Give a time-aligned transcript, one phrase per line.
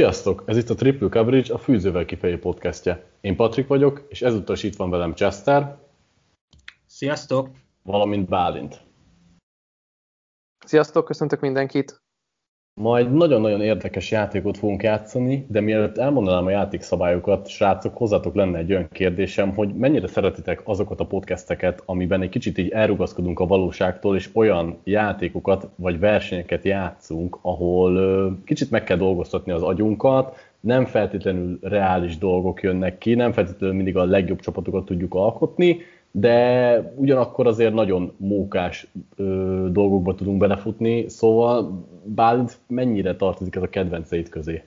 [0.00, 0.42] Sziasztok!
[0.46, 3.04] Ez itt a Triple Coverage, a Fűzővel kifejező podcastje.
[3.20, 5.78] Én Patrik vagyok, és ezúttal is itt van velem Chester.
[6.86, 7.48] Sziasztok!
[7.82, 8.80] Valamint Bálint.
[10.66, 12.02] Sziasztok, köszöntök mindenkit!
[12.80, 18.70] Majd nagyon-nagyon érdekes játékot fogunk játszani, de mielőtt elmondanám a játékszabályokat, srácok, hozzátok lenne egy
[18.70, 24.16] olyan kérdésem, hogy mennyire szeretitek azokat a podcasteket, amiben egy kicsit így elrugaszkodunk a valóságtól,
[24.16, 30.84] és olyan játékokat vagy versenyeket játszunk, ahol ö, kicsit meg kell dolgoztatni az agyunkat, nem
[30.84, 35.76] feltétlenül reális dolgok jönnek ki, nem feltétlenül mindig a legjobb csapatokat tudjuk alkotni,
[36.10, 43.68] de ugyanakkor azért nagyon mókás ö, dolgokba tudunk belefutni, szóval Bálint mennyire tartozik ez a
[43.68, 44.64] kedvenceid közé?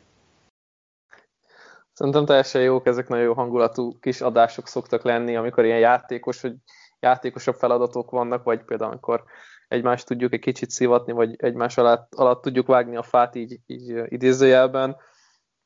[1.93, 6.53] Szerintem teljesen jók, ezek nagyon jó hangulatú kis adások szoktak lenni, amikor ilyen játékos, hogy
[6.99, 9.23] játékosabb feladatok vannak, vagy például amikor
[9.67, 14.03] egymást tudjuk egy kicsit szivatni, vagy egymás alatt, alatt tudjuk vágni a fát így, így
[14.07, 14.95] idézőjelben,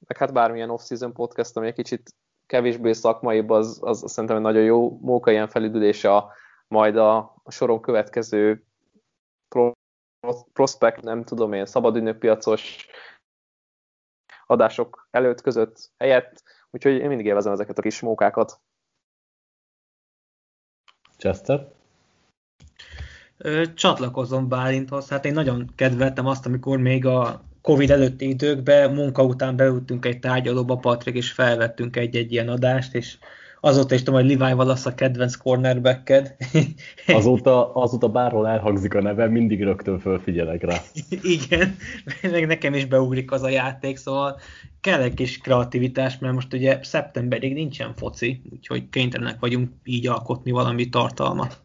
[0.07, 2.13] meg hát bármilyen off-season podcast, ami egy kicsit
[2.47, 6.31] kevésbé szakmaibb, az, az, az szerintem egy nagyon jó móka ilyen felüdülése a,
[6.67, 8.65] majd a, a soron következő
[9.47, 9.71] pro,
[10.53, 12.87] prospekt, nem tudom én, szabadügynökpiacos
[14.45, 18.61] adások előtt között helyett, úgyhogy én mindig élvezem ezeket a kis mókákat.
[21.17, 21.71] Chester?
[23.73, 29.55] Csatlakozom Bálinthoz, hát én nagyon kedveltem azt, amikor még a Covid előtti időkben munka után
[29.55, 33.17] beültünk egy tárgyalóba, Patrik, és felvettünk egy-egy ilyen adást, és
[33.61, 36.35] azóta is tudom, hogy Levi Wallace a kedvenc cornerbacked.
[37.07, 40.77] Azóta, azóta bárhol elhangzik a neve, mindig rögtön fölfigyelek rá.
[41.37, 41.75] Igen,
[42.21, 44.39] meg nekem is beugrik az a játék, szóval
[44.81, 50.51] kell egy kis kreativitás, mert most ugye szeptemberig nincsen foci, úgyhogy kénytelenek vagyunk így alkotni
[50.51, 51.59] valami tartalmat.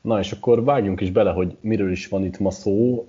[0.00, 3.06] Na és akkor vágjunk is bele, hogy miről is van itt ma szó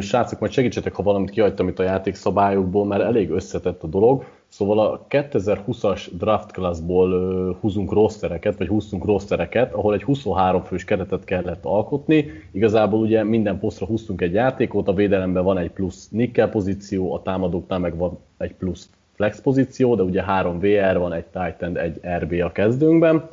[0.00, 4.24] srácok, majd segítsetek, ha valamit kihagytam itt a játékszabályokból, mert elég összetett a dolog.
[4.48, 11.24] Szóval a 2020-as draft classból húzunk rostereket, vagy húztunk rostereket, ahol egy 23 fős keretet
[11.24, 12.26] kellett alkotni.
[12.52, 17.22] Igazából ugye minden posztra húztunk egy játékot, a védelemben van egy plusz nickel pozíció, a
[17.22, 22.00] támadóknál meg van egy plusz flex pozíció, de ugye három VR van, egy Titan, egy
[22.18, 23.28] RB a kezdőnkben.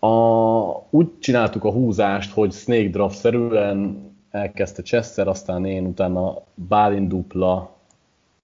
[0.00, 0.08] A,
[0.90, 7.76] úgy csináltuk a húzást, hogy Snake Draft szerűen elkezdte Chester, aztán én, utána Bálin dupla,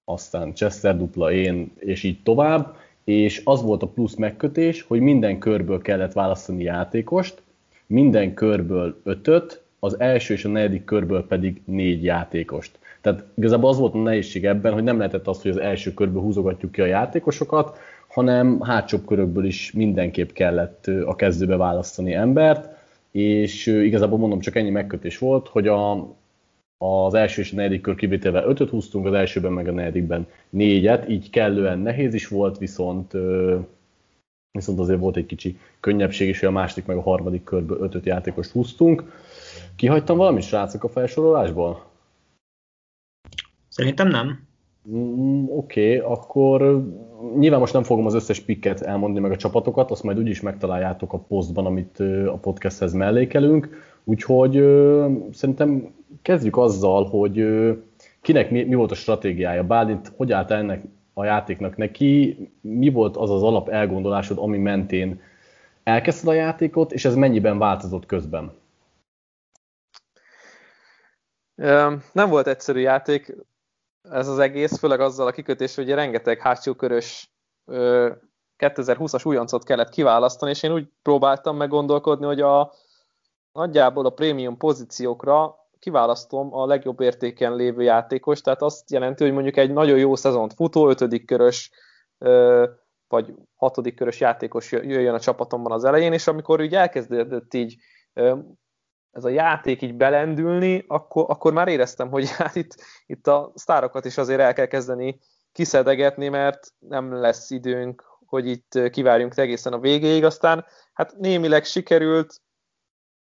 [0.05, 5.39] aztán Chester dupla, én, és így tovább, és az volt a plusz megkötés, hogy minden
[5.39, 7.43] körből kellett választani játékost,
[7.87, 12.79] minden körből ötöt, az első és a negyedik körből pedig négy játékost.
[13.01, 16.23] Tehát igazából az volt a nehézség ebben, hogy nem lehetett az, hogy az első körből
[16.23, 17.79] húzogatjuk ki a játékosokat,
[18.09, 22.69] hanem hátsóbb körökből is mindenképp kellett a kezdőbe választani embert,
[23.15, 26.15] és igazából mondom, csak ennyi megkötés volt, hogy a,
[26.79, 31.09] az első és a negyedik kör kivételével ötöt húztunk, az elsőben meg a negyedikben négyet,
[31.09, 33.13] így kellően nehéz is volt, viszont
[34.51, 38.07] viszont azért volt egy kicsi könnyebbség is, hogy a második meg a harmadik körből ötöt
[38.07, 39.05] játékost húztunk.
[39.77, 41.85] Kihagytam valamit, srácok, a felsorolásból?
[43.69, 44.47] Szerintem nem.
[44.89, 46.85] Mm, Oké, okay, akkor
[47.39, 51.13] nyilván most nem fogom az összes pikket elmondani meg a csapatokat, azt majd úgyis megtaláljátok
[51.13, 53.69] a posztban, amit a podcasthez mellékelünk,
[54.05, 54.53] úgyhogy
[55.33, 57.47] szerintem kezdjük azzal, hogy
[58.21, 63.17] kinek mi, mi volt a stratégiája, Bálint hogy állt ennek a játéknak neki, mi volt
[63.17, 65.21] az az alap elgondolásod, ami mentén
[65.83, 68.53] elkezdted a játékot, és ez mennyiben változott közben?
[72.13, 73.37] Nem volt egyszerű játék,
[74.11, 77.33] ez az egész, főleg azzal a kikötés, hogy rengeteg hátsó körös
[78.59, 82.73] 2020-as újoncot kellett kiválasztani, és én úgy próbáltam meggondolkodni, hogy a
[83.53, 89.57] nagyjából a prémium pozíciókra kiválasztom a legjobb értéken lévő játékos, tehát azt jelenti, hogy mondjuk
[89.57, 91.71] egy nagyon jó szezont futó, ötödik körös
[93.09, 97.77] vagy hatodik körös játékos jöjjön a csapatomban az elején, és amikor úgy elkezdődött így
[99.15, 102.75] ez a játék így belendülni, akkor, akkor már éreztem, hogy hát itt,
[103.07, 105.21] itt a sztárokat is azért el kell kezdeni
[105.53, 110.25] kiszedegetni, mert nem lesz időnk, hogy itt kivárjunk egészen a végéig.
[110.25, 112.41] Aztán hát némileg sikerült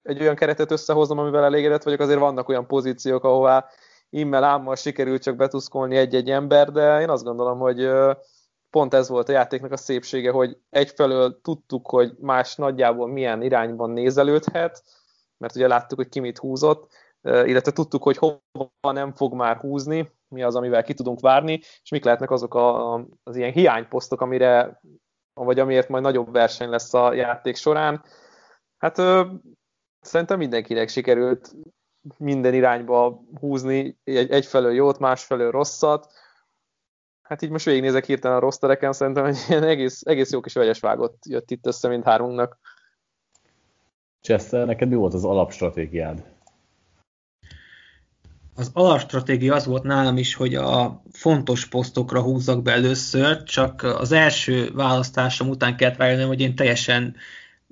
[0.02, 3.66] egy olyan keretet összehoznom, amivel elégedett vagyok, azért vannak olyan pozíciók, ahová
[4.10, 7.90] immel ámmal sikerült csak betuszkolni egy-egy ember, de én azt gondolom, hogy
[8.70, 13.90] pont ez volt a játéknak a szépsége, hogy egyfelől tudtuk, hogy más nagyjából milyen irányban
[13.90, 14.82] nézelődhet,
[15.38, 16.92] mert ugye láttuk, hogy ki mit húzott,
[17.22, 21.90] illetve tudtuk, hogy hova nem fog már húzni, mi az, amivel ki tudunk várni, és
[21.90, 24.80] mik lehetnek azok a, az ilyen hiányposztok, amire,
[25.34, 28.04] vagy amiért majd nagyobb verseny lesz a játék során.
[28.78, 29.24] Hát ö,
[30.00, 31.54] szerintem mindenkinek sikerült
[32.18, 36.12] minden irányba húzni, egy, egyfelől jót, másfelől rosszat.
[37.22, 40.80] hát így most végignézek hirtelen a rostereken, szerintem egy ilyen egész, egész jó kis vegyes
[40.80, 42.58] vágott jött itt össze, mint hármunknak.
[44.26, 46.24] Chester, neked mi volt az alapstratégiád?
[48.54, 54.12] Az alapstratégia az volt nálam is, hogy a fontos posztokra húzzak be először, csak az
[54.12, 57.16] első választásom után kellett rájönnöm, hogy én teljesen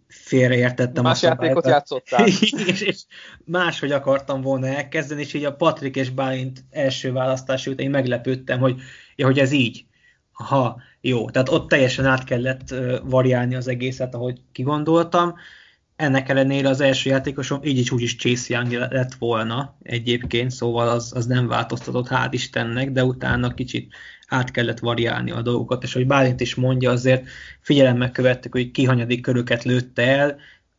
[0.08, 2.26] félreértettem Más a játékot játszottál.
[2.66, 3.04] és, és
[3.44, 8.58] máshogy akartam volna elkezdeni, és így a Patrik és Bálint első választás után én meglepődtem,
[8.58, 8.80] hogy,
[9.16, 9.84] ja, hogy ez így.
[10.32, 15.34] Ha, jó, tehát ott teljesen át kellett variálni az egészet, ahogy kigondoltam.
[15.96, 20.88] Ennek ellenére az első játékosom így is úgy is Chase Young lett volna egyébként, szóval
[20.88, 23.94] az, az nem változtatott, hál' Istennek, de utána kicsit
[24.28, 27.28] át kellett variálni a dolgokat, és hogy Bálint is mondja, azért
[27.60, 30.36] figyelemmel követtük, hogy ki hanyadik köröket lőtte el,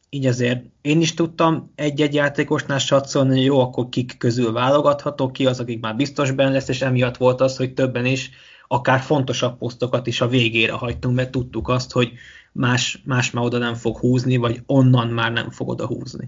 [0.09, 5.45] így azért én is tudtam egy-egy játékosnál satszolni, hogy jó, akkor kik közül válogathatok, ki
[5.45, 8.29] az, akik már biztos benne lesz, és emiatt volt az, hogy többen is
[8.67, 12.11] akár fontosabb posztokat is a végére hagytunk, mert tudtuk azt, hogy
[12.57, 16.27] más, más már oda nem fog húzni, vagy onnan már nem fog oda húzni.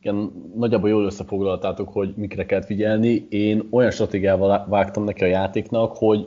[0.00, 3.26] Igen, nagyjából jól összefoglaltátok, hogy mikre kell figyelni.
[3.28, 6.26] Én olyan stratégiával vágtam neki a játéknak, hogy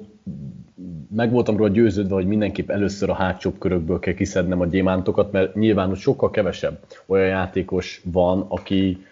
[1.09, 5.55] meg voltam róla győződve, hogy mindenképp először a hátsóbb körökből kell kiszednem a gyémántokat, mert
[5.55, 9.05] nyilván hogy sokkal kevesebb olyan játékos van, aki,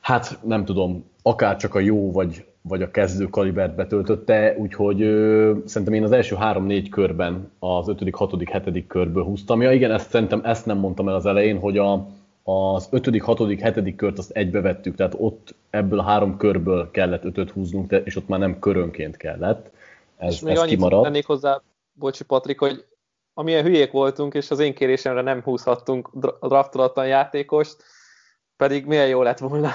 [0.00, 5.52] hát nem tudom, akár csak a jó vagy, vagy a kezdő kalibert betöltötte, úgyhogy ö,
[5.64, 9.62] szerintem én az első három-négy körben az ötödik, hatodik, hetedik körből húztam.
[9.62, 12.06] Ja igen, ezt szerintem ezt nem mondtam el az elején, hogy a,
[12.42, 17.24] az ötödik, hatodik, hetedik kört azt egybe vettük, tehát ott ebből a három körből kellett
[17.24, 19.70] ötöt húznunk, és ott már nem körönként kellett.
[20.16, 21.02] Ez, és még ez annyit kimaradt.
[21.02, 22.84] tennék hozzá, bocsi Patrik, hogy
[23.34, 26.10] amilyen hülyék voltunk, és az én kérésemre nem húzhattunk
[26.40, 27.76] draftolatlan játékost,
[28.56, 29.70] pedig milyen jó lett volna.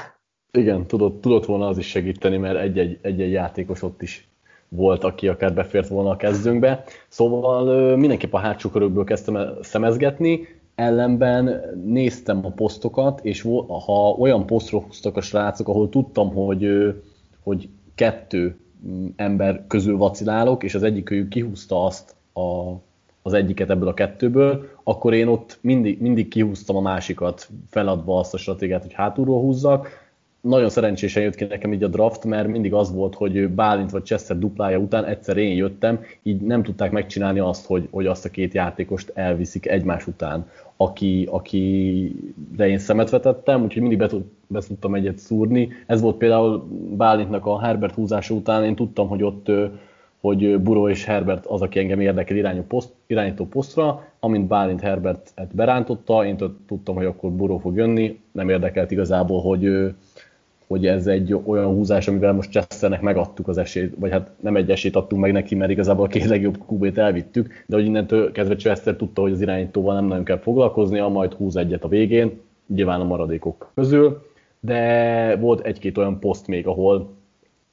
[0.57, 4.27] Igen, tudott, tudott volna az is segíteni, mert egy-egy, egy-egy játékos ott is
[4.67, 6.83] volt, aki akár befért volna a kezdőnkbe.
[7.07, 13.41] Szóval mindenképp a hátsó körökből kezdtem szemezgetni, ellenben néztem a posztokat, és
[13.85, 16.93] ha olyan posztról húztak a srácok, ahol tudtam, hogy,
[17.43, 18.57] hogy kettő
[19.15, 22.71] ember közül vacilálok, és az egyikőjük kihúzta azt a,
[23.21, 28.33] az egyiket ebből a kettőből, akkor én ott mindig, mindig kihúztam a másikat, feladva azt
[28.33, 30.00] a stratégiát, hogy hátulról húzzak.
[30.41, 34.03] Nagyon szerencsésen jött ki nekem így a draft, mert mindig az volt, hogy Bálint vagy
[34.03, 38.29] Chester duplája után egyszer én jöttem, így nem tudták megcsinálni azt, hogy, hogy azt a
[38.29, 40.45] két játékost elviszik egymás után
[40.81, 44.09] aki, akire én szemet vetettem, úgyhogy mindig be,
[44.47, 45.69] be tudtam egyet szúrni.
[45.85, 46.67] Ez volt például
[46.97, 49.51] Bálintnak a Herbert húzása után, én tudtam, hogy ott
[50.21, 55.55] hogy Buró és Herbert az, aki engem érdekel irányú poszt, irányító posztra, amint Bálint Herbertet
[55.55, 59.93] berántotta, én tudtam, hogy akkor Buró fog jönni, nem érdekelt igazából, hogy
[60.71, 64.69] hogy ez egy olyan húzás, amivel most Chesternek megadtuk az esélyt, vagy hát nem egy
[64.69, 68.55] esélyt adtunk meg neki, mert igazából a két legjobb QB-t elvittük, de hogy innentől kezdve
[68.55, 72.39] Chester tudta, hogy az irányítóval nem nagyon kell foglalkozni, a majd húz egyet a végén,
[72.67, 74.25] nyilván a maradékok közül,
[74.59, 77.09] de volt egy-két olyan poszt még, ahol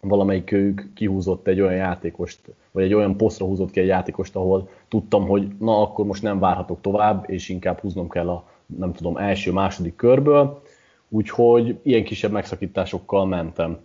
[0.01, 2.41] valamelyik ők kihúzott egy olyan játékost,
[2.71, 6.39] vagy egy olyan posztra húzott ki egy játékost, ahol tudtam, hogy na akkor most nem
[6.39, 8.45] várhatok tovább, és inkább húznom kell a
[8.79, 10.61] nem tudom, első, második körből,
[11.09, 13.79] Úgyhogy ilyen kisebb megszakításokkal mentem.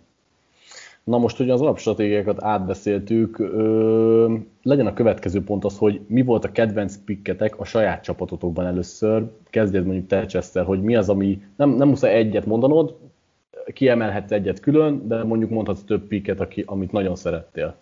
[1.04, 6.44] Na most ugye az alapstratégiákat átbeszéltük, ö, legyen a következő pont az, hogy mi volt
[6.44, 9.30] a kedvenc pikketek a saját csapatotokban először.
[9.50, 12.96] Kezdjed mondjuk te, Chester, hogy mi az, ami nem, nem muszáj egyet mondanod,
[13.72, 17.76] kiemelhetsz egyet külön, de mondjuk mondhatsz több pikket, aki, amit nagyon szerettél.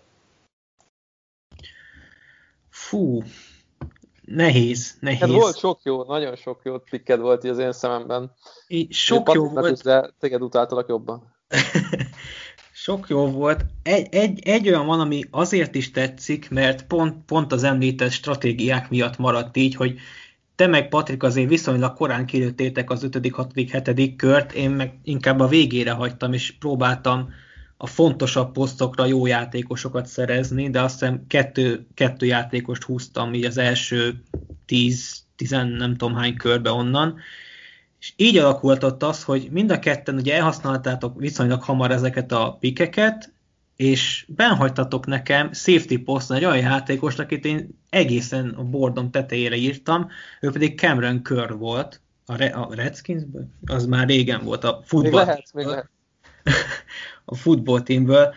[2.68, 3.22] Fú,
[4.24, 5.20] nehéz, nehéz.
[5.20, 8.32] Hát volt sok jó, nagyon sok jó pikked volt az én szememben.
[8.66, 9.72] I, sok jó volt.
[9.72, 11.34] Is, de téged utáltalak jobban.
[12.72, 13.64] sok jó volt.
[13.82, 18.90] Egy, egy, egy olyan van, ami azért is tetszik, mert pont, pont az említett stratégiák
[18.90, 19.98] miatt maradt így, hogy
[20.54, 24.16] te meg Patrik azért viszonylag korán kilőttétek az 5., 6., 7.
[24.16, 27.28] kört, én meg inkább a végére hagytam, és próbáltam
[27.82, 33.58] a fontosabb posztokra jó játékosokat szerezni, de azt hiszem kettő, kettő játékost húztam így az
[33.58, 34.22] első
[34.66, 37.18] tíz, tizen nem tudom hány körbe onnan,
[38.00, 42.56] és így alakult ott az, hogy mind a ketten ugye elhasználtátok viszonylag hamar ezeket a
[42.60, 43.32] pikeket,
[43.76, 50.08] és benhagytatok nekem safety poszton egy olyan játékost, akit én egészen a bordom tetejére írtam,
[50.40, 53.46] ő pedig Cameron Kerr volt, a, Re- a Redskinsből?
[53.66, 55.10] Az már régen volt a futball.
[55.10, 55.90] Még lehet, még lehet.
[57.24, 58.34] A futballteamből.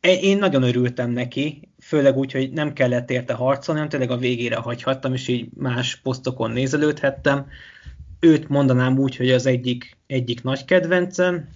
[0.00, 4.56] Én nagyon örültem neki, főleg úgy, hogy nem kellett érte harcolni, hanem tényleg a végére
[4.56, 7.46] hagyhattam, és így más posztokon nézelődhettem.
[8.20, 11.48] Őt mondanám úgy, hogy az egyik, egyik nagy kedvencem.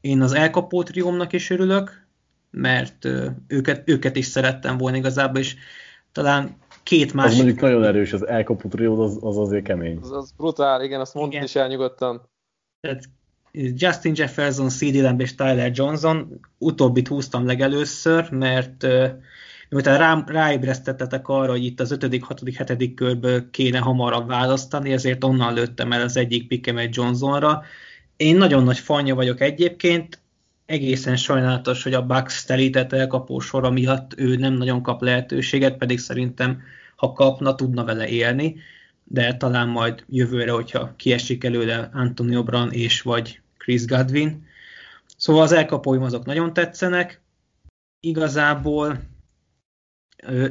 [0.00, 2.06] Én az elkapó triómnak is örülök,
[2.50, 3.08] mert
[3.46, 5.56] őket, őket is szerettem volna igazából, és
[6.12, 7.30] talán két másik...
[7.30, 9.98] Az mondjuk nagyon erős, az elkapott trió az, az azért kemény.
[10.02, 12.28] Az, az brutál, igen, azt mondtad is elnyugodtan.
[12.80, 13.04] Tehát
[13.52, 18.86] Justin Jefferson, CD Lamb és Tyler Johnson, utóbbit húztam legelőször, mert
[19.68, 22.40] miután rá, ráébresztettetek arra, hogy itt az 5., 6.,
[22.78, 22.94] 7.
[22.94, 27.62] körből kéne hamarabb választani, ezért onnan lőttem el az egyik pikemet Johnsonra.
[28.16, 30.20] Én nagyon nagy fanya vagyok egyébként,
[30.66, 35.98] egészen sajnálatos, hogy a Bucks telített elkapó sora miatt ő nem nagyon kap lehetőséget, pedig
[35.98, 36.62] szerintem,
[36.96, 38.56] ha kapna, tudna vele élni,
[39.04, 44.46] de talán majd jövőre, hogyha kiesik előle Antonio Brown és vagy Chris Godwin.
[45.16, 47.20] Szóval az elkapóim azok nagyon tetszenek.
[48.00, 49.00] Igazából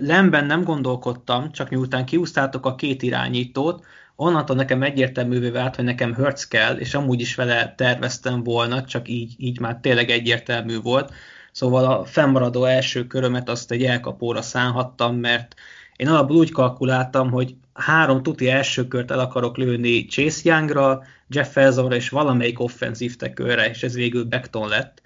[0.02, 6.14] Lemben nem gondolkodtam, csak miután kiúztátok a két irányítót, onnantól nekem egyértelművé vált, hogy nekem
[6.14, 11.14] Hertz kell, és amúgy is vele terveztem volna, csak így, így már tényleg egyértelmű volt.
[11.52, 15.56] Szóval a fennmaradó első körömet azt egy elkapóra szánhattam, mert
[16.02, 21.52] én alapból úgy kalkuláltam, hogy három tuti első kört el akarok lőni Chase Youngra, Jeff
[21.52, 25.02] Felsonra és valamelyik offenzív tekőre, és ez végül Beckton lett.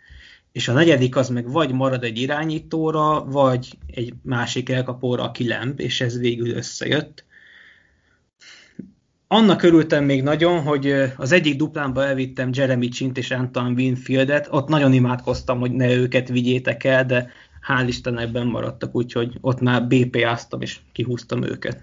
[0.51, 5.79] És a negyedik az meg vagy marad egy irányítóra, vagy egy másik elkapóra, aki lemb,
[5.79, 7.25] és ez végül összejött.
[9.27, 14.67] Annak örültem még nagyon, hogy az egyik duplámba elvittem Jeremy Csint és Anton Winfieldet, ott
[14.67, 17.31] nagyon imádkoztam, hogy ne őket vigyétek el, de
[17.67, 21.81] hál' Istennek benn maradtak, úgyhogy ott már BP-áztam és kihúztam őket.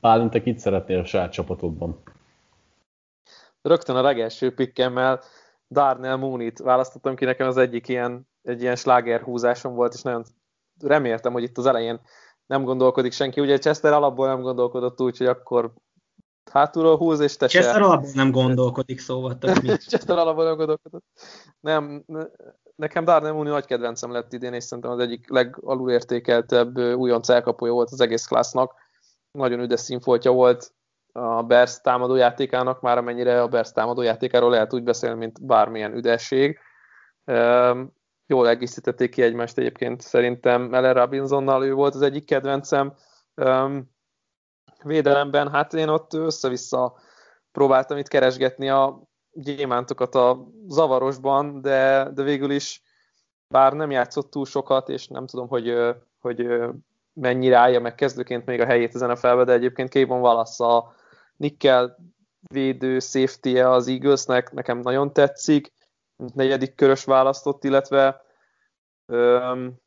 [0.00, 2.02] Pálint, te kit szeretnél a saját csapatodban?
[3.62, 5.20] Rögtön a legelső pikkemmel
[5.68, 10.24] Darnell Mooney-t választottam ki, nekem az egyik ilyen, egy ilyen sláger húzásom volt, és nagyon
[10.80, 12.00] reméltem, hogy itt az elején
[12.46, 13.40] nem gondolkodik senki.
[13.40, 15.72] Ugye Chester alapból nem gondolkodott úgy, hogy akkor
[16.50, 17.86] hátulról húz, és te Chester se.
[17.86, 19.38] alapból nem gondolkodik, szóval
[19.90, 21.04] Chester alapból nem gondolkodott.
[21.60, 22.04] Nem,
[22.78, 27.90] nekem Darnell Mooney nagy kedvencem lett idén, és szerintem az egyik legalulértékeltebb újonc elkapója volt
[27.90, 28.74] az egész klásznak.
[29.30, 30.72] Nagyon üdes színfoltja volt
[31.12, 36.58] a Bears támadójátékának, már amennyire a Bears támadójátékáról lehet úgy beszélni, mint bármilyen üdesség
[38.26, 42.94] jól egészítették ki egymást egyébként szerintem Meller Robinsonnal, ő volt az egyik kedvencem
[44.82, 46.98] védelemben, hát én ott össze-vissza
[47.52, 49.07] próbáltam itt keresgetni a
[49.42, 52.82] gyémántokat a zavarosban, de, de végül is
[53.48, 55.74] bár nem játszott túl sokat, és nem tudom, hogy,
[56.20, 56.48] hogy
[57.12, 60.94] mennyire állja meg kezdőként még a helyét ezen a felbe, de egyébként Kayvon Wallace a
[61.36, 61.96] nickel
[62.40, 65.72] védő safety -e az Eaglesnek nekem nagyon tetszik
[66.34, 68.22] negyedik körös választott, illetve
[69.06, 69.80] um,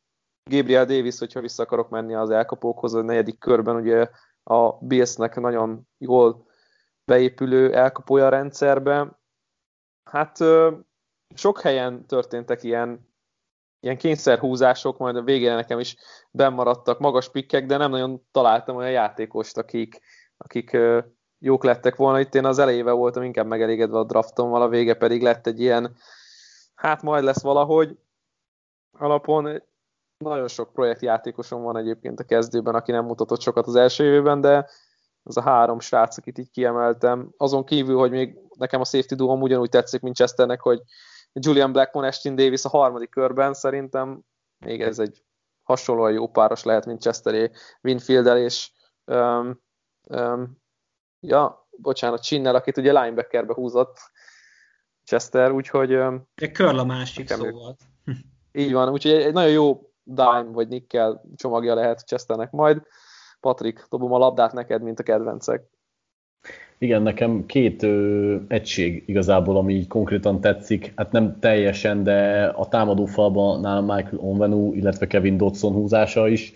[0.50, 4.08] Gabriel Davis, hogyha vissza akarok menni az elkapókhoz, a negyedik körben ugye
[4.42, 6.46] a Billsnek nagyon jól
[7.04, 9.20] beépülő elkapója a rendszerbe.
[10.04, 10.38] Hát
[11.34, 13.08] sok helyen történtek ilyen,
[13.80, 15.96] ilyen kényszerhúzások, majd a végére nekem is
[16.30, 20.00] bemaradtak magas pikkek, de nem nagyon találtam olyan játékost, akik,
[20.36, 20.76] akik
[21.38, 22.20] jók lettek volna.
[22.20, 25.96] Itt én az elejével voltam inkább megelégedve a draftommal, a vége pedig lett egy ilyen
[26.74, 27.98] hát majd lesz valahogy
[28.98, 29.62] alapon.
[30.18, 34.68] Nagyon sok projektjátékosom van egyébként a kezdőben, aki nem mutatott sokat az első évben, de
[35.24, 37.32] ez a három srác, akit így kiemeltem.
[37.36, 40.82] Azon kívül, hogy még nekem a safety duo ugyanúgy tetszik, mint Chesternek, hogy
[41.32, 44.22] Julian Blackmon, Ashton Davis a harmadik körben szerintem
[44.58, 45.24] még ez egy
[45.62, 47.50] hasonlóan jó páros lehet, mint Chesteré,
[47.82, 48.70] winfield és
[49.04, 49.60] um,
[50.08, 50.60] um,
[51.20, 53.98] ja, bocsánat, Chinnel, akit ugye linebackerbe húzott,
[55.04, 55.88] Chester, úgyhogy...
[56.34, 57.80] De Curl a másik szó volt.
[58.52, 62.82] Így van, úgyhogy egy nagyon jó dime vagy nickel csomagja lehet Chesternek majd.
[63.40, 65.70] Patrik, dobom a labdát neked, mint a kedvencek.
[66.78, 70.92] Igen, nekem két ö, egység igazából, ami így konkrétan tetszik.
[70.96, 76.52] Hát nem teljesen, de a támadó falban nálam Michael Onvenu, illetve Kevin Dodson húzása is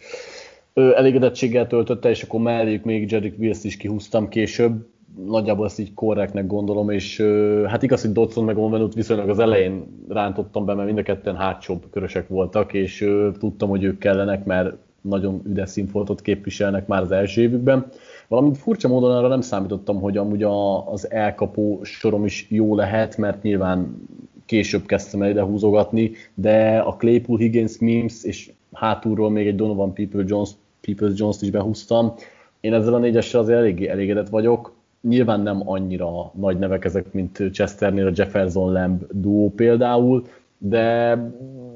[0.73, 4.87] ö, elégedettséggel töltötte, és akkor melléjük még Jedrick Wills is kihúztam később
[5.25, 7.21] nagyjából ezt így korrektnek gondolom, és
[7.66, 11.37] hát igaz, hogy Dodson meg Onvenut viszonylag az elején rántottam be, mert mind a ketten
[11.37, 17.11] hátsóbb körösek voltak, és tudtam, hogy ők kellenek, mert nagyon üdes színfoltot képviselnek már az
[17.11, 17.87] első évükben.
[18.28, 23.16] Valamint furcsa módon arra nem számítottam, hogy amúgy a, az elkapó sorom is jó lehet,
[23.16, 24.09] mert nyilván
[24.47, 29.92] később kezdtem el ide húzogatni, de a Claypool, Higgins, Mims és hátulról még egy Donovan
[29.92, 32.14] People Jones, Peoples Jones-t is behúztam.
[32.61, 34.75] Én ezzel a négyessel azért eléggé elégedett vagyok
[35.09, 40.26] nyilván nem annyira nagy nevek ezek, mint Chesternél a Jefferson Lamb duó például,
[40.59, 41.18] de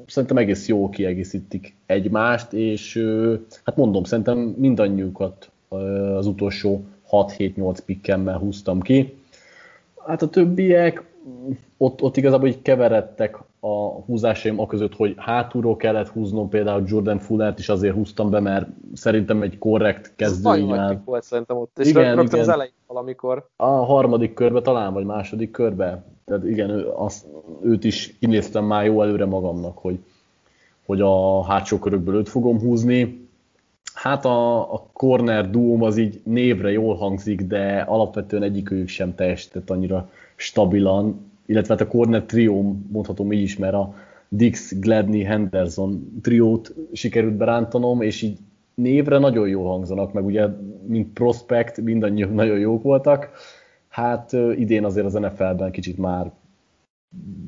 [0.05, 3.05] szerintem egész jó kiegészítik egymást, és
[3.63, 5.50] hát mondom, szerintem mindannyiukat
[6.15, 9.17] az utolsó 6-7-8 pikkemmel húztam ki.
[10.05, 11.03] Hát a többiek,
[11.77, 17.19] ott, ott igazából így keveredtek a húzásaim a között, hogy hátulról kellett húznom, például Jordan
[17.19, 21.01] Fullert is azért húztam be, mert szerintem egy korrekt kezdőjénál.
[21.05, 22.39] volt szerintem ott, és igen, rögtön igen.
[22.39, 23.47] az elején valamikor.
[23.55, 26.03] A harmadik körbe talán, vagy második körbe.
[26.25, 27.27] Tehát igen, ő, azt,
[27.63, 29.99] őt is kinéztem már jó előre magamnak, hogy,
[30.85, 33.20] hogy a hátsó körökből őt fogom húzni.
[33.93, 39.69] Hát a, a corner duóm az így névre jól hangzik, de alapvetően egyikőjük sem teljesített
[39.69, 43.93] annyira stabilan, illetve hát a corner trió mondhatom így is, mert a
[44.29, 48.37] Dix, Gladney, Henderson triót sikerült berántanom, és így
[48.73, 50.47] névre nagyon jól hangzanak, meg ugye
[50.87, 53.29] mint prospect mindannyian nagyon jók voltak.
[53.87, 56.31] Hát idén azért az NFL-ben kicsit már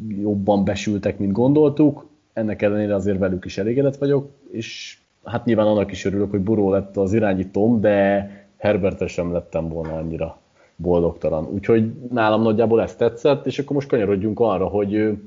[0.08, 2.08] jobban besültek, mint gondoltuk.
[2.34, 6.72] Ennek ellenére azért velük is elégedett vagyok, és hát nyilván annak is örülök, hogy Buró
[6.72, 10.38] lett az irányítóm, de Herbert sem lettem volna annyira
[10.76, 11.46] boldogtalan.
[11.46, 15.18] Úgyhogy nálam nagyjából ezt tetszett, és akkor most kanyarodjunk arra, hogy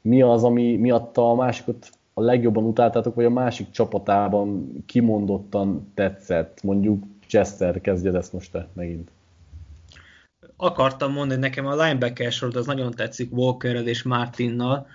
[0.00, 6.62] mi az, ami miatt a másikot a legjobban utáltátok, vagy a másik csapatában kimondottan tetszett?
[6.62, 9.10] Mondjuk Chester, kezdjed ezt most te megint.
[10.56, 14.86] Akartam mondani, nekem a linebacker sorod az nagyon tetszik Walkerrel és Martinnal.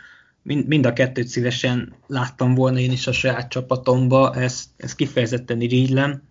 [0.41, 5.61] Mind, mind a kettőt szívesen láttam volna én is a saját csapatomba, ezt, ezt kifejezetten
[5.61, 6.27] irigylem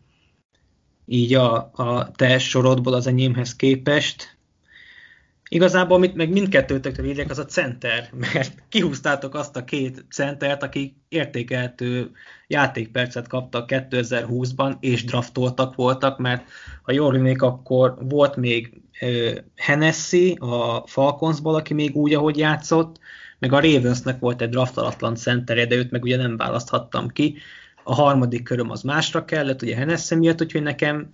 [1.09, 4.37] így a, a te sorodból az enyémhez képest.
[5.51, 10.95] Igazából, amit meg mindkettőtökre írják, az a center, mert kihúztátok azt a két centert, akik
[11.09, 12.11] értékeltő
[12.47, 16.49] játékpercet kaptak 2020-ban, és draftoltak voltak, mert
[16.83, 18.81] ha jól rémlik, akkor volt még
[19.57, 22.99] Hennessy a Falconsból, aki még úgy, ahogy játszott,
[23.39, 27.37] meg a Ravensnek volt egy draftalatlan centerje, de őt meg ugye nem választhattam ki,
[27.83, 31.09] a harmadik köröm az másra kellett, ugye Hennessy miatt, úgyhogy nekem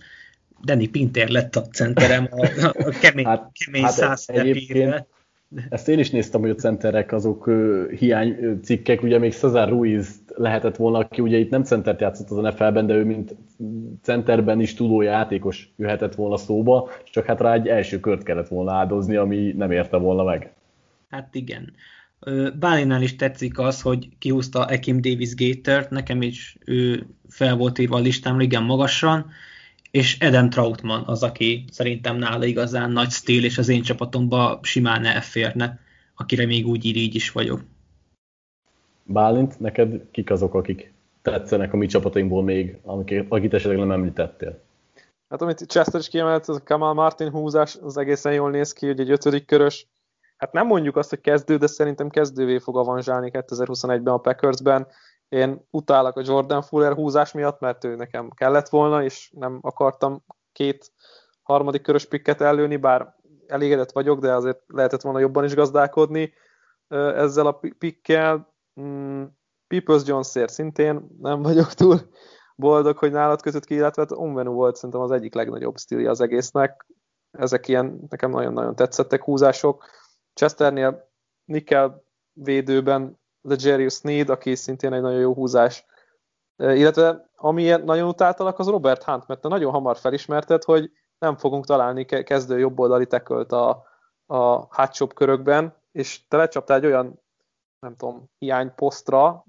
[0.63, 4.25] Danny Pinter lett a centerem a, a kemény, hát, kemény hát száz
[5.69, 10.21] ezt én is néztem, hogy a centerek azok uh, hiány cikkek, ugye még Cesar Ruiz
[10.27, 13.35] lehetett volna, aki ugye itt nem centert játszott az NFL-ben, de ő mint
[14.01, 18.73] centerben is tudó játékos jöhetett volna szóba, csak hát rá egy első kört kellett volna
[18.73, 20.53] áldozni, ami nem érte volna meg.
[21.09, 21.73] Hát igen.
[22.59, 27.95] Bálinál is tetszik az, hogy kihúzta Ekim Davis Gatert, nekem is ő fel volt írva
[27.95, 29.31] a listámra igen magasan,
[29.91, 35.05] és Adam Troutman az, aki szerintem nála igazán nagy stíl, és az én csapatomba simán
[35.05, 35.79] elférne,
[36.15, 37.63] akire még úgy így is vagyok.
[39.03, 42.77] Bálint, neked kik azok, akik tetszenek a mi csapatainkból még,
[43.27, 44.63] akit esetleg nem említettél?
[45.29, 48.85] Hát amit Chester is kiemelt, az a Kamal Martin húzás, az egészen jól néz ki,
[48.85, 49.87] hogy egy ötödik körös,
[50.37, 54.87] hát nem mondjuk azt, hogy kezdő, de szerintem kezdővé fog avanzsálni 2021-ben a Packersben.
[55.29, 60.23] Én utálok a Jordan Fuller húzás miatt, mert ő nekem kellett volna, és nem akartam
[60.51, 60.91] két
[61.43, 63.15] harmadik körös pikket előni, bár
[63.47, 66.33] elégedett vagyok, de azért lehetett volna jobban is gazdálkodni
[66.87, 68.53] ezzel a pikkel.
[68.81, 69.23] Mm,
[69.67, 71.99] Peoples Jonesért szintén nem vagyok túl
[72.55, 76.21] boldog, hogy nálad között ki, illetve hát Onvenu volt szerintem az egyik legnagyobb stílja az
[76.21, 76.85] egésznek.
[77.31, 79.85] Ezek ilyen nekem nagyon-nagyon tetszettek húzások.
[80.35, 81.09] Chesternél
[81.45, 85.85] Nickel védőben Legerius Sneed, aki szintén egy nagyon jó húzás.
[86.57, 91.65] Illetve ami nagyon utáltalak, az Robert Hunt, mert te nagyon hamar felismerted, hogy nem fogunk
[91.65, 93.83] találni kezdő jobboldali tekölt a,
[94.25, 97.21] a hátsóbb körökben, és te lecsaptál egy olyan,
[97.79, 99.45] nem tudom, hiányposztra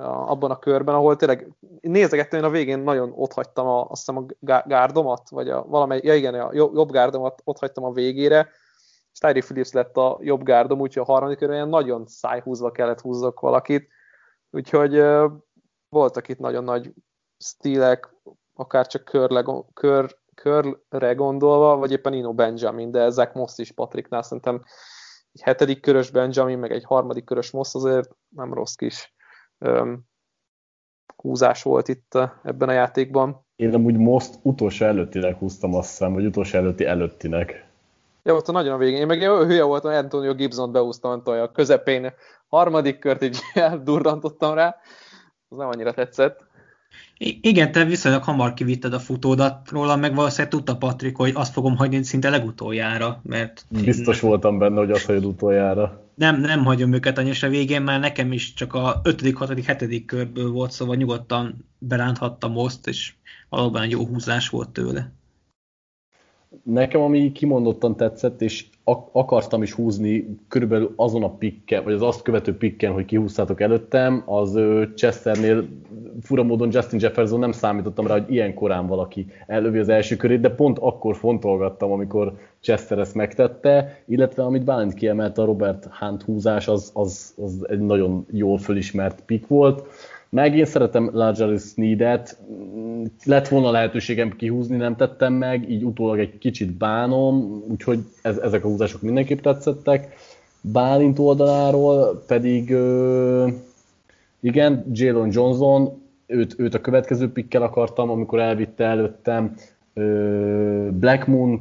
[0.00, 4.26] abban a körben, ahol tényleg nézegettem, én a végén nagyon ott hagytam a, azt hiszem
[4.26, 8.48] a gárdomat, vagy a valamely, ja igen, a jobb gárdomat ott hagytam a végére,
[9.14, 13.40] és Tyree Phillips lett a jobb gárdom, úgyhogy a harmadik körben nagyon szájhúzva kellett húzzak
[13.40, 13.88] valakit,
[14.50, 15.02] úgyhogy
[15.88, 16.92] voltak itt nagyon nagy
[17.38, 18.14] stílek,
[18.54, 24.22] akár csak körle, kör, körre gondolva, vagy éppen Ino Benjamin, de ezek most is Patricknál
[24.22, 24.64] szerintem
[25.32, 29.14] egy hetedik körös Benjamin, meg egy harmadik körös most azért nem rossz kis
[29.58, 30.06] um,
[31.16, 33.46] húzás volt itt ebben a játékban.
[33.56, 37.63] Én amúgy most utolsó előttinek húztam azt hiszem, vagy utolsó előtti előttinek.
[38.26, 39.00] Ja, ott a nagyon a végén.
[39.00, 42.12] Én meg hülye voltam, Antonio Gibson beúztam a közepén.
[42.48, 44.76] Harmadik kört így eldurrantottam rá.
[45.48, 46.44] Az nem annyira tetszett.
[47.18, 51.52] I- igen, te viszonylag hamar kivitted a futódat róla, meg valószínűleg tudta Patrik, hogy azt
[51.52, 53.64] fogom hagyni szinte legutoljára, mert...
[53.68, 54.28] Biztos én...
[54.28, 56.02] voltam benne, hogy azt hagyod utoljára.
[56.14, 60.04] Nem, nem hagyom őket annyira végén, mert nekem is csak a 5., 6., 7.
[60.04, 63.14] körből volt, szóval nyugodtan beránthattam most, és
[63.48, 65.12] valóban egy jó húzás volt tőle.
[66.62, 68.66] Nekem ami kimondottan tetszett, és
[69.12, 74.22] akartam is húzni körülbelül azon a pikken, vagy az azt követő pikken, hogy kihúztátok előttem,
[74.26, 74.58] az
[74.94, 75.68] Chesternél
[76.20, 80.40] fura módon Justin Jefferson nem számítottam rá, hogy ilyen korán valaki elővi az első körét,
[80.40, 86.22] de pont akkor fontolgattam, amikor Chester ezt megtette, illetve amit Bálint kiemelt a Robert Hunt
[86.22, 89.86] húzás, az, az, az egy nagyon jól fölismert pick volt.
[90.34, 92.38] Meg én szeretem Larger Sneedet,
[93.24, 98.64] lett volna lehetőségem kihúzni, nem tettem meg, így utólag egy kicsit bánom, úgyhogy ez, ezek
[98.64, 100.14] a húzások mindenképp tetszettek.
[100.60, 103.48] Bálint oldaláról pedig ö,
[104.40, 109.54] igen, Jalen Johnson, őt, őt a következő pikkel akartam, amikor elvitte előttem.
[109.94, 111.60] Ö, Black moon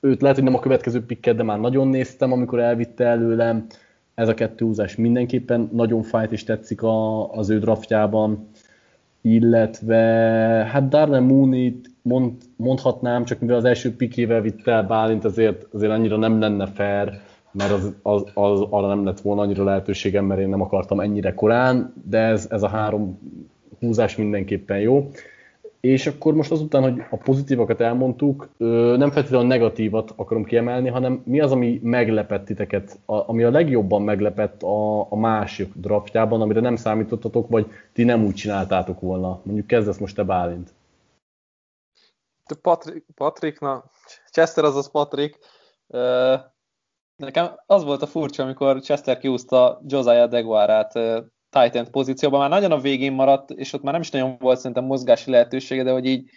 [0.00, 3.66] őt lehet, hogy nem a következő pikket, de már nagyon néztem, amikor elvitte előlem
[4.22, 8.48] ez a kettő húzás mindenképpen nagyon fájt és tetszik a, az ő draftjában,
[9.20, 9.96] illetve
[10.72, 15.92] hát Darnell mooney mond, mondhatnám, csak mivel az első pikével vitt el Bálint, azért, azért
[15.92, 17.20] annyira nem lenne fair,
[17.52, 21.34] mert az, az, az, arra nem lett volna annyira lehetőségem, mert én nem akartam ennyire
[21.34, 23.18] korán, de ez, ez a három
[23.80, 25.10] húzás mindenképpen jó.
[25.82, 28.48] És akkor most azután, hogy a pozitívakat elmondtuk,
[28.96, 34.02] nem feltétlenül a negatívat akarom kiemelni, hanem mi az, ami meglepett titeket, ami a legjobban
[34.02, 39.40] meglepett a, a másik draftjában, amire nem számítottatok, vagy ti nem úgy csináltátok volna.
[39.42, 40.74] Mondjuk kezdesz most te Bálint.
[42.60, 43.84] Patrick, Patrick, na,
[44.30, 45.38] Chester az az Patrick.
[47.16, 50.92] Nekem az volt a furcsa, amikor Chester kiúzta Josiah Deguarát
[51.52, 54.84] tight pozícióban, már nagyon a végén maradt, és ott már nem is nagyon volt szerintem
[54.84, 56.30] mozgási lehetősége, de hogy így,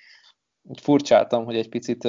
[0.69, 2.03] így furcsáltam, hogy egy picit,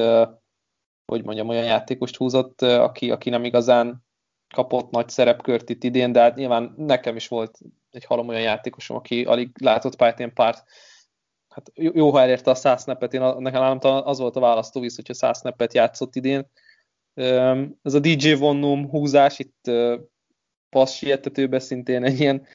[1.04, 4.04] hogy mondjam, olyan játékost húzott, aki, aki nem igazán
[4.54, 7.58] kapott nagy szerepkört itt idén, de hát nyilván nekem is volt
[7.90, 10.64] egy halom olyan játékosom, aki alig látott ilyen párt,
[11.48, 15.38] hát jó, ha elérte a 100 snappet, én nekem az volt a választóvíz, hogyha 100
[15.38, 16.50] snappet játszott idén.
[17.82, 19.70] Ez a DJ Vonnum húzás itt
[20.68, 21.02] passz
[21.50, 22.46] szintén egy ilyen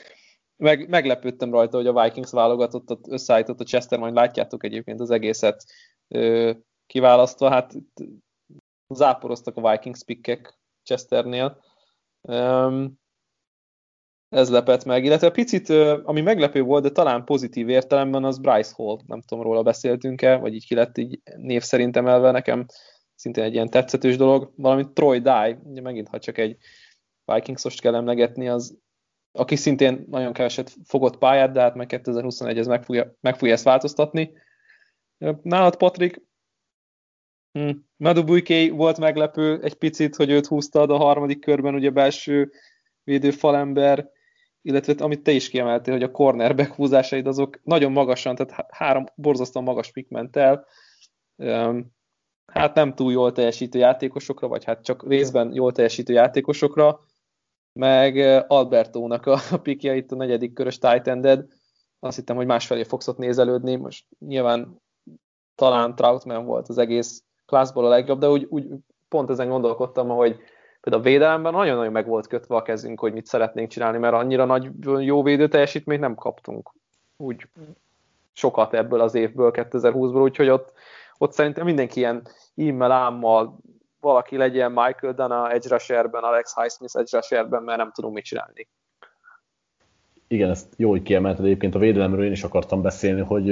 [0.61, 5.63] meg, meglepődtem rajta, hogy a Vikings válogatottat összeállított a Chester, majd látjátok egyébként az egészet
[6.07, 6.51] ö,
[6.85, 7.49] kiválasztva.
[7.49, 7.73] Hát
[8.93, 11.61] záporoztak a Vikings pikkek Chesternél.
[12.21, 12.99] Um,
[14.29, 15.69] ez lepett meg, illetve picit,
[16.03, 20.53] ami meglepő volt, de talán pozitív értelemben, az Bryce Hall, nem tudom, róla beszéltünk-e, vagy
[20.53, 22.31] így ki lett így név szerint emelve.
[22.31, 22.65] Nekem,
[23.15, 26.57] szintén egy ilyen tetszetős dolog, valamint Troy Dye, ugye megint, ha csak egy
[27.25, 28.79] Vikings-ost kell emlegetni, az
[29.31, 33.53] aki szintén nagyon keveset fogott pályát, de hát meg 2021 ez meg fogja, meg fogja
[33.53, 34.33] ezt változtatni.
[35.41, 36.21] Nálad, Patrik,
[37.51, 42.51] hm, Madubujké volt meglepő egy picit, hogy őt húztad a harmadik körben, ugye belső
[43.03, 44.09] védő falember,
[44.61, 49.65] illetve amit te is kiemeltél, hogy a cornerback húzásaid azok nagyon magasan, tehát három borzasztóan
[49.65, 50.65] magas pik ment el.
[52.45, 57.05] Hát nem túl jól teljesítő játékosokra, vagy hát csak részben jól teljesítő játékosokra
[57.73, 61.45] meg Albertónak a, pikja itt a negyedik körös tight ended.
[61.99, 63.75] Azt hittem, hogy másfelé fogsz ott nézelődni.
[63.75, 64.81] Most nyilván
[65.55, 68.67] talán Troutman volt az egész klászból a legjobb, de úgy, úgy
[69.07, 70.39] pont ezen gondolkodtam, hogy
[70.81, 74.45] például a védelemben nagyon-nagyon meg volt kötve a kezünk, hogy mit szeretnénk csinálni, mert annyira
[74.45, 76.71] nagy jó védő teljesítményt nem kaptunk
[77.21, 77.47] úgy
[78.33, 80.71] sokat ebből az évből, 2020-ból, úgyhogy ott,
[81.17, 83.57] ott szerintem mindenki ilyen immel, ámmal
[84.01, 88.67] valaki legyen Michael Dana edge rusherben, Alex Highsmith edge rusherben, mert nem tudunk mit csinálni.
[90.27, 91.45] Igen, ezt jó, hogy kiemelted.
[91.45, 93.45] Egyébként a védelemről én is akartam beszélni, hogy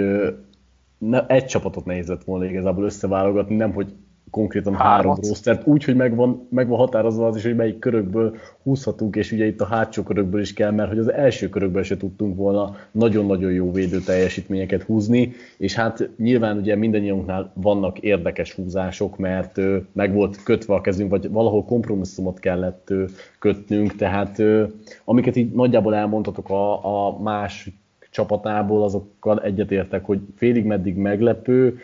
[0.98, 3.94] ne, egy csapatot nehéz lett volna igazából összeválogatni, nem hogy
[4.32, 4.96] konkrétan Hármat.
[4.96, 9.46] három rostert, úgy, hogy megvan, megvan határozva az is, hogy melyik körökből húzhatunk, és ugye
[9.46, 13.52] itt a hátsó körökből is kell, mert hogy az első körökből se tudtunk volna nagyon-nagyon
[13.52, 20.14] jó védő teljesítményeket húzni, és hát nyilván ugye mindannyiunknál vannak érdekes húzások, mert ö, meg
[20.14, 23.04] volt kötve a kezünk, vagy valahol kompromisszumot kellett ö,
[23.40, 24.64] kötnünk, tehát ö,
[25.04, 27.70] amiket így nagyjából elmondhatok a, a más
[28.10, 31.80] csapatából, azokkal egyetértek, hogy félig meddig meglepő,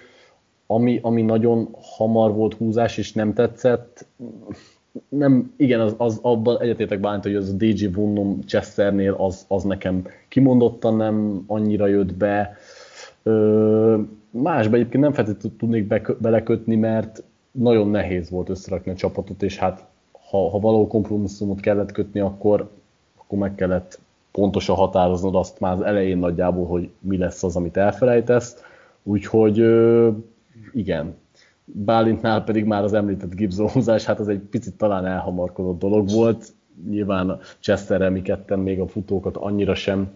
[0.67, 4.06] ami, ami nagyon hamar volt húzás, és nem tetszett,
[5.10, 9.63] nem, igen, az, az abban egyetértek bánt, hogy az a DJ Vunnum Chesternél az, az
[9.63, 12.58] nekem kimondottan nem annyira jött be.
[13.23, 13.97] Ö,
[14.30, 19.58] másba egyébként nem feltétlenül tudnék be, belekötni, mert nagyon nehéz volt összerakni a csapatot, és
[19.58, 19.86] hát
[20.30, 22.69] ha, ha való kompromisszumot kellett kötni, akkor,
[23.17, 23.99] akkor meg kellett
[24.32, 28.63] pontosan határoznod azt már az elején nagyjából, hogy mi lesz az, amit elfelejtesz.
[29.04, 29.60] Úgyhogy
[30.72, 31.15] igen.
[31.65, 36.54] Bálintnál pedig már az említett Gibson húzás, hát az egy picit talán elhamarkodott dolog volt.
[36.89, 40.12] Nyilván Chesterrel mi ketten még a futókat annyira sem,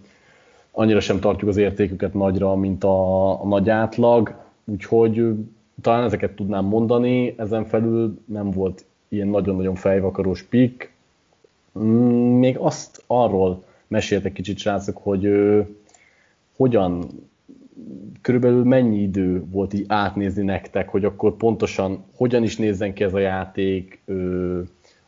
[0.71, 5.33] annyira sem tartjuk az értéküket nagyra, mint a, a nagy átlag, úgyhogy
[5.81, 10.91] talán ezeket tudnám mondani, ezen felül nem volt ilyen nagyon-nagyon fejvakarós pick.
[11.79, 15.61] Mm, még azt arról meséltek kicsit, srácok, hogy ö,
[16.55, 17.05] hogyan,
[18.21, 23.13] körülbelül mennyi idő volt így átnézni nektek, hogy akkor pontosan hogyan is nézzen ki ez
[23.13, 24.03] a játék,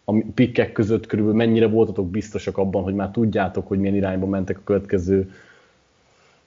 [0.04, 4.58] a pikkek között körülbelül mennyire voltatok biztosak abban, hogy már tudjátok, hogy milyen irányba mentek
[4.58, 5.32] a következő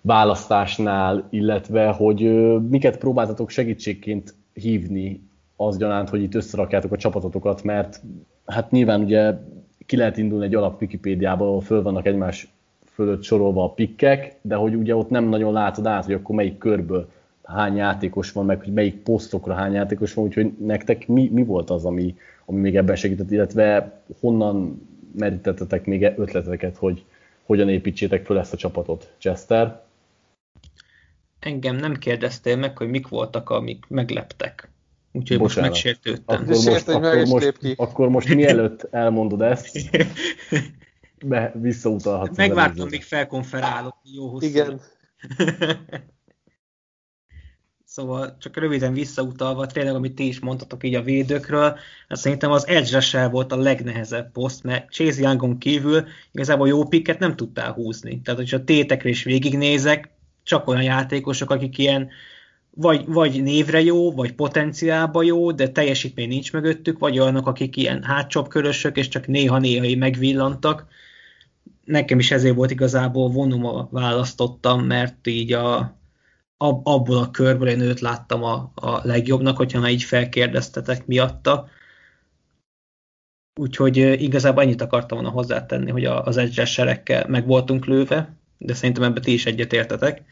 [0.01, 2.21] választásnál, illetve hogy
[2.69, 5.21] miket próbáltatok segítségként hívni
[5.57, 8.03] az gyanánt, hogy itt összerakjátok a csapatotokat, mert
[8.47, 9.35] hát nyilván ugye
[9.87, 12.54] ki lehet indulni egy alap Wikipédiába, ahol föl vannak egymás
[12.95, 16.59] fölött sorolva a pikkek, de hogy ugye ott nem nagyon látod át, hogy akkor melyik
[16.59, 17.09] körből
[17.43, 21.71] hány játékos van, meg hogy melyik posztokra hány játékos van, úgyhogy nektek mi, mi volt
[21.71, 27.05] az, ami, ami még ebben segített, illetve honnan merítettetek még ötleteket, hogy
[27.45, 29.83] hogyan építsétek föl ezt a csapatot, Chester?
[31.39, 34.69] Engem nem kérdeztél meg, hogy mik voltak, amik megleptek.
[35.13, 35.71] Úgyhogy Bocsánat.
[35.71, 36.43] most megsértődtem.
[36.43, 39.79] Akkor most, akkor, most, akkor most mielőtt elmondod ezt,
[41.25, 42.37] be, visszautalhatsz.
[42.37, 43.97] Megvártam, míg felkonferálok.
[44.03, 44.47] Jó hosszú.
[44.47, 44.81] Igen.
[47.95, 52.67] Szóval csak röviden visszautalva, tényleg, amit ti is mondtatok így a védőkről, hát szerintem az
[52.67, 58.21] edge volt a legnehezebb poszt, mert Chase Youngon kívül igazából jó pikket nem tudtál húzni.
[58.21, 60.09] Tehát, hogyha a tétekre is végignézek,
[60.43, 62.09] csak olyan játékosok, akik ilyen
[62.71, 68.03] vagy, vagy névre jó, vagy potenciálba jó, de teljesítmény nincs mögöttük, vagy olyanok, akik ilyen
[68.03, 70.87] hátcsap körösök, és csak néha-néha megvillantak.
[71.85, 75.97] Nekem is ezért volt igazából vonuma választottam, mert így a,
[76.57, 81.69] ab, abból a körből én őt láttam a, a legjobbnak, hogyha már így felkérdeztetek miatta.
[83.61, 89.23] Úgyhogy igazából ennyit akartam volna hozzátenni, hogy az edgeserekkel meg voltunk lőve, de szerintem ebben
[89.23, 90.23] ti is egyetértetek.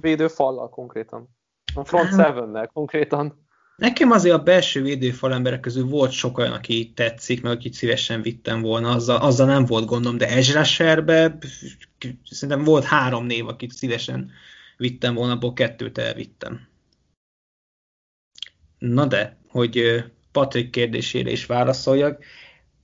[0.00, 1.28] Védő fallal konkrétan.
[1.74, 3.39] A front seven konkrétan.
[3.80, 8.22] Nekem azért a belső védőfal emberek közül volt sok olyan, aki tetszik, meg akit szívesen
[8.22, 14.30] vittem volna, azzal, azzal nem volt gondom, de Ezra szerintem volt három név, akit szívesen
[14.76, 16.68] vittem volna, abból kettőt elvittem.
[18.78, 22.24] Na de, hogy Patrik kérdésére is válaszoljak.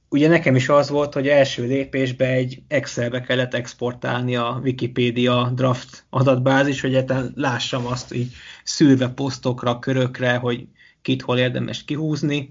[0.09, 6.05] Ugye nekem is az volt, hogy első lépésben egy Excelbe kellett exportálni a Wikipedia draft
[6.11, 8.33] adatbázis, hogy egyáltalán lássam azt így
[8.65, 10.67] szülve posztokra, körökre, hogy
[11.03, 12.49] kit hol érdemes kihúzni.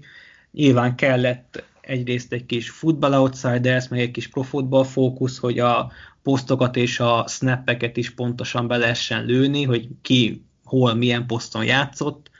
[0.52, 5.92] Nyilván kellett egyrészt egy kis Football Outsiders, meg egy kis Pro Football Focus, hogy a
[6.22, 12.30] posztokat és a snappeket is pontosan be lehessen lőni, hogy ki hol milyen poszton játszott,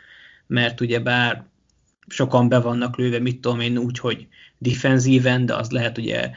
[0.46, 1.44] mert ugye bár
[2.08, 4.26] sokan be vannak lőve, mit tudom én úgy, hogy
[4.58, 6.30] defenzíven, de az lehet ugye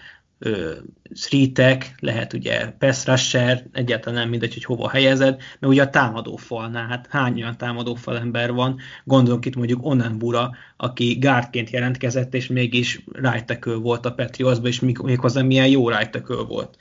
[1.13, 6.35] three lehet ugye pass rusher, egyáltalán nem mindegy, hogy hova helyezed, mert ugye a támadó
[6.35, 12.33] falnál, hát hány olyan támadó fal ember van, gondolok itt mondjuk Onenbura, aki gárdként jelentkezett,
[12.33, 16.77] és mégis right volt a Patriotsban, és méghozzá milyen jó right volt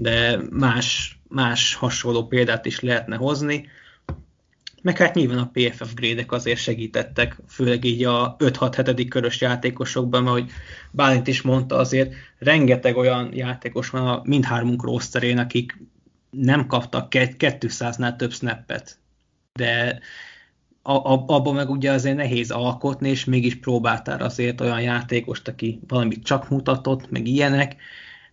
[0.00, 3.68] de más, más hasonló példát is lehetne hozni.
[4.88, 9.06] Meg hát nyilván a PFF grédek azért segítettek, főleg így a 5-6-7.
[9.08, 10.50] körös játékosokban, mert hogy
[10.90, 15.78] Bálint is mondta, azért rengeteg olyan játékos van a mindhármunk rosterén, akik
[16.30, 18.98] nem kaptak 200-nál több snappet,
[19.52, 19.98] de
[20.82, 26.48] abban meg ugye azért nehéz alkotni, és mégis próbáltál azért olyan játékost, aki valamit csak
[26.48, 27.76] mutatott, meg ilyenek,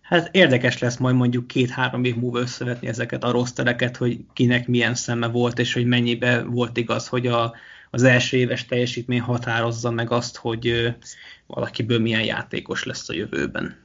[0.06, 4.94] Hát érdekes lesz majd mondjuk két-három év múlva összevetni ezeket a rostereket, hogy kinek milyen
[4.94, 7.54] szeme volt, és hogy mennyibe volt igaz, hogy a,
[7.90, 10.94] az első éves teljesítmény határozza meg azt, hogy
[11.46, 13.84] valakiből milyen játékos lesz a jövőben.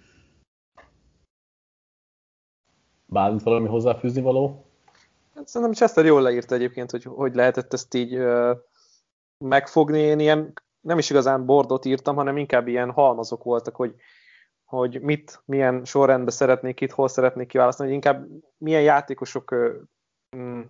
[3.06, 4.66] Bálint valami hozzáfűzni való?
[5.36, 8.58] Hát szerintem Chester jól leírta egyébként, hogy hogy lehetett ezt így uh,
[9.38, 10.00] megfogni.
[10.00, 13.96] Én ilyen nem is igazán bordot írtam, hanem inkább ilyen halmazok voltak, hogy
[14.72, 19.56] hogy mit, milyen sorrendben szeretnék itt, hol szeretnék kiválasztani, hogy inkább milyen játékosok
[20.30, 20.62] hm,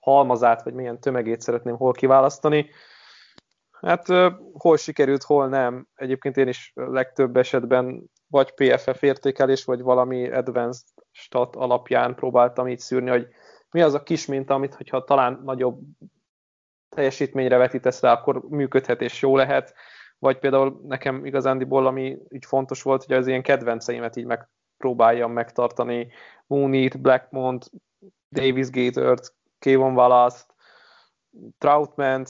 [0.00, 2.70] halmazát, vagy milyen tömegét szeretném hol kiválasztani.
[3.80, 4.06] Hát
[4.52, 5.88] hol sikerült, hol nem.
[5.94, 12.78] Egyébként én is legtöbb esetben vagy PFF értékelés, vagy valami advanced stat alapján próbáltam így
[12.78, 13.28] szűrni, hogy
[13.70, 15.80] mi az a kis minta, amit hogyha talán nagyobb
[16.88, 19.74] teljesítményre vetítesz rá, akkor működhet és jó lehet
[20.26, 26.08] vagy például nekem igazándiból, ami így fontos volt, hogy az ilyen kedvenceimet így megpróbáljam megtartani,
[26.46, 27.70] Mooney-t, Blackmont,
[28.30, 30.54] Davis Gatort, Kevon Wallace-t,
[31.58, 32.24] Troutman,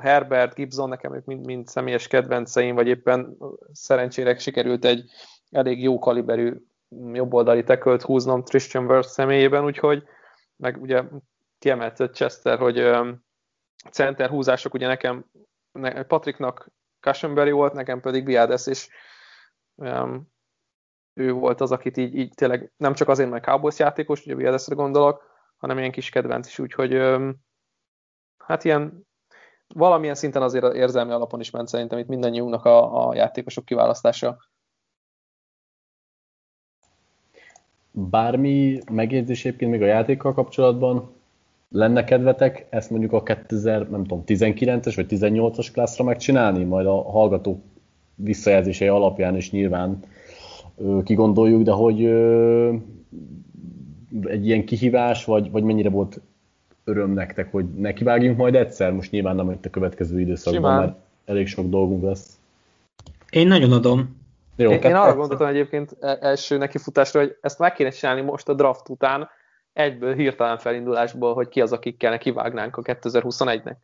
[0.00, 3.36] Herbert, Gibson, nekem ők mind, mind személyes kedvenceim, vagy éppen
[3.72, 5.10] szerencsére sikerült egy
[5.50, 6.56] elég jó kaliberű
[7.12, 10.02] jobboldali tekölt húznom Christian Wirth személyében, úgyhogy
[10.56, 11.02] meg ugye
[11.58, 12.90] kiemeltett Chester, hogy
[13.90, 15.24] center húzások ugye nekem
[16.06, 16.70] Patricknak
[17.00, 18.88] Cushenberry volt, nekem pedig Biades, és
[19.74, 20.28] um,
[21.14, 24.74] ő volt az, akit így, így tényleg nem csak azért, mert Cowboys játékos, ugye Biadesre
[24.74, 25.22] gondolok,
[25.56, 27.36] hanem ilyen kis kedvenc is, úgyhogy um,
[28.38, 29.08] hát ilyen
[29.74, 34.38] valamilyen szinten azért érzelmi alapon is ment szerintem itt mindannyiunknak a, a játékosok kiválasztása.
[37.90, 41.19] Bármi megjegyzés egyébként még a játékkal kapcsolatban
[41.70, 47.02] lenne kedvetek ezt mondjuk a 2000, nem tudom, 19-es vagy 18-as klászra megcsinálni, majd a
[47.02, 47.62] hallgatók
[48.14, 49.98] visszajelzései alapján is nyilván
[50.76, 52.72] ö, kigondoljuk, de hogy ö,
[54.24, 56.20] egy ilyen kihívás, vagy, vagy mennyire volt
[56.84, 60.78] öröm nektek, hogy nekivágjunk majd egyszer, most nyilván nem itt a következő időszakban, Simán.
[60.78, 62.38] mert elég sok dolgunk lesz.
[63.30, 64.18] Én nagyon adom.
[64.56, 68.48] Jó, én, én arra gondoltam egyébként e- első nekifutásra, hogy ezt meg kéne csinálni most
[68.48, 69.28] a draft után,
[69.80, 73.74] egyből hirtelen felindulásból, hogy ki az, akikkel kivágnánk a 2021-nek.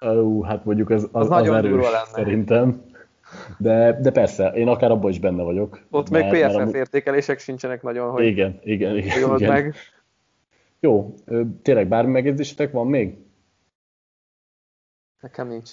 [0.00, 2.04] Ó, hát mondjuk ez, az, az, az nagyon erős, lenne.
[2.04, 2.82] szerintem.
[3.58, 5.80] De, de persze, én akár abban is benne vagyok.
[5.90, 9.52] Ott mert, még PFF mert, értékelések sincsenek nagyon, hogy igen, igen, igen, igen.
[9.52, 9.74] meg.
[10.80, 11.14] Jó,
[11.62, 13.16] tényleg bármi megjegyzésetek van még?
[15.20, 15.70] Nekem nincs.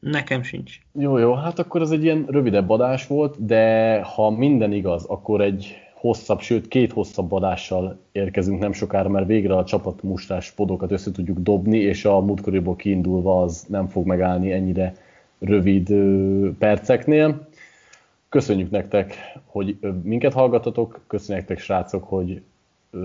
[0.00, 0.78] Nekem sincs.
[0.92, 5.40] Jó, jó, hát akkor ez egy ilyen rövidebb adás volt, de ha minden igaz, akkor
[5.40, 11.10] egy hosszabb, sőt két hosszabb adással érkezünk nem sokára, mert végre a csapatmustás podokat össze
[11.10, 14.94] tudjuk dobni, és a múltkoriból kiindulva az nem fog megállni ennyire
[15.38, 15.92] rövid
[16.58, 17.48] perceknél.
[18.28, 19.14] Köszönjük nektek,
[19.44, 22.42] hogy minket hallgatatok, köszönjük nektek srácok, hogy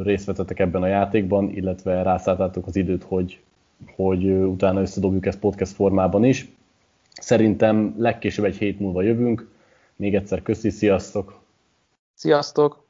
[0.04, 3.40] részt vettetek ebben a játékban, illetve rászálltátok az időt, hogy,
[3.96, 6.50] hogy utána összedobjuk ezt podcast formában is.
[7.14, 9.50] Szerintem legkésőbb egy hét múlva jövünk.
[9.96, 11.40] Még egyszer köszi, sziasztok!
[12.14, 12.90] Sziasztok!